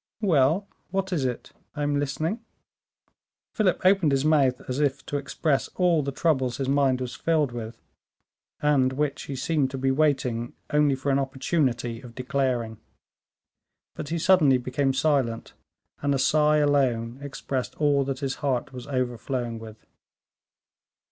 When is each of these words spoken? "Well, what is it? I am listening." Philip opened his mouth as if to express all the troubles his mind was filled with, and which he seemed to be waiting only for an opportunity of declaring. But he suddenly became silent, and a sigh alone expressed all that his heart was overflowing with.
"Well, 0.23 0.67
what 0.89 1.13
is 1.13 1.25
it? 1.25 1.51
I 1.75 1.83
am 1.83 1.99
listening." 1.99 2.39
Philip 3.53 3.81
opened 3.85 4.13
his 4.13 4.25
mouth 4.25 4.59
as 4.67 4.79
if 4.79 5.05
to 5.05 5.17
express 5.17 5.69
all 5.75 6.01
the 6.01 6.11
troubles 6.11 6.57
his 6.57 6.67
mind 6.67 6.99
was 7.01 7.13
filled 7.13 7.51
with, 7.51 7.79
and 8.63 8.93
which 8.93 9.21
he 9.25 9.35
seemed 9.35 9.69
to 9.69 9.77
be 9.77 9.91
waiting 9.91 10.53
only 10.71 10.95
for 10.95 11.11
an 11.11 11.19
opportunity 11.19 12.01
of 12.01 12.15
declaring. 12.15 12.79
But 13.93 14.09
he 14.09 14.17
suddenly 14.17 14.57
became 14.57 14.91
silent, 14.91 15.53
and 16.01 16.15
a 16.15 16.17
sigh 16.17 16.57
alone 16.57 17.19
expressed 17.21 17.79
all 17.79 18.03
that 18.05 18.21
his 18.21 18.37
heart 18.41 18.73
was 18.73 18.87
overflowing 18.87 19.59
with. 19.59 19.85